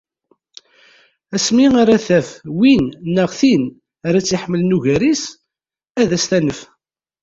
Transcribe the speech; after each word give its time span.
asmi 1.35 1.65
ara 1.81 1.95
taf 2.07 2.29
win 2.59 2.85
neɣ 3.15 3.29
tin 3.39 3.63
ara 4.07 4.19
tt-iḥemmlen 4.23 4.75
ugar-is 4.77 5.23
ad 6.01 6.09
as-tanef. 6.17 6.59